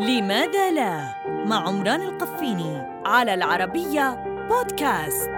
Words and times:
لماذا 0.00 0.70
لا؟ 0.70 1.14
مع 1.46 1.68
عمران 1.68 2.02
القفيني 2.02 2.82
على 3.06 3.34
العربية 3.34 4.24
بودكاست. 4.48 5.30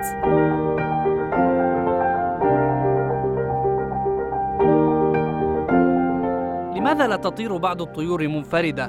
لماذا 6.77 7.07
لا 7.07 7.17
تطير 7.17 7.57
بعض 7.57 7.83
الطيور 7.83 8.29
منفردة؟ 8.29 8.87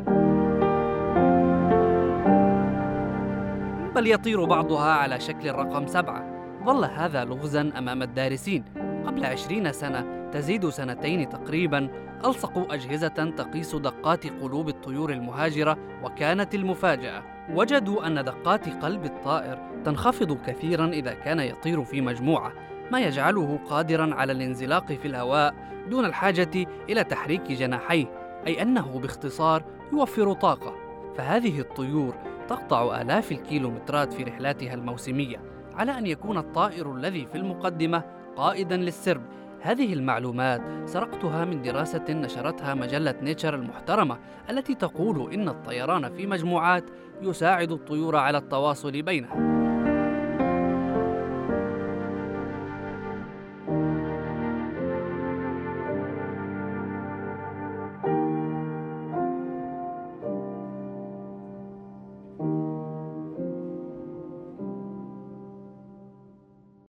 بل 3.95 4.07
يطير 4.07 4.45
بعضها 4.45 4.91
على 4.91 5.19
شكل 5.19 5.49
الرقم 5.49 5.87
سبعة. 5.87 6.23
ظل 6.65 6.85
هذا 6.85 7.23
لغزا 7.23 7.71
أمام 7.77 8.01
الدارسين. 8.01 8.63
قبل 9.05 9.25
عشرين 9.25 9.71
سنة 9.71 10.20
تزيد 10.33 10.69
سنتين 10.69 11.29
تقريبا 11.29 11.89
ألصقوا 12.25 12.73
أجهزة 12.73 13.33
تقيس 13.37 13.75
دقات 13.75 14.27
قلوب 14.27 14.69
الطيور 14.69 15.11
المهاجرة 15.11 15.77
وكانت 16.03 16.55
المفاجأة. 16.55 17.23
وجدوا 17.53 18.07
أن 18.07 18.23
دقات 18.23 18.69
قلب 18.83 19.05
الطائر 19.05 19.59
تنخفض 19.85 20.37
كثيرا 20.45 20.87
إذا 20.87 21.13
كان 21.13 21.39
يطير 21.39 21.83
في 21.83 22.01
مجموعة 22.01 22.53
ما 22.91 22.99
يجعله 22.99 23.59
قادرا 23.69 24.15
على 24.15 24.31
الانزلاق 24.31 24.93
في 24.93 25.07
الهواء 25.07 25.53
دون 25.89 26.05
الحاجة 26.05 26.67
إلى 26.89 27.03
تحريك 27.03 27.51
جناحيه 27.51 28.05
أي 28.47 28.61
أنه 28.61 28.99
باختصار 28.99 29.63
يوفر 29.93 30.33
طاقة. 30.33 30.75
فهذه 31.17 31.59
الطيور 31.59 32.15
تقطع 32.47 33.01
آلاف 33.01 33.31
الكيلومترات 33.31 34.13
في 34.13 34.23
رحلاتها 34.23 34.73
الموسمية 34.73 35.41
على 35.73 35.97
أن 35.97 36.05
يكون 36.07 36.37
الطائر 36.37 36.95
الذي 36.95 37.25
في 37.25 37.37
المقدمة 37.37 38.03
قائدا 38.35 38.77
للسرب. 38.77 39.21
هذه 39.61 39.93
المعلومات 39.93 40.61
سرقتها 40.85 41.45
من 41.45 41.61
دراسة 41.61 42.05
نشرتها 42.09 42.73
مجلة 42.73 43.15
نيتشر 43.21 43.55
المحترمة 43.55 44.17
التي 44.49 44.75
تقول 44.75 45.33
إن 45.33 45.49
الطيران 45.49 46.09
في 46.09 46.27
مجموعات 46.27 46.83
يساعد 47.21 47.71
الطيور 47.71 48.15
على 48.15 48.37
التواصل 48.37 49.01
بينها 49.01 49.60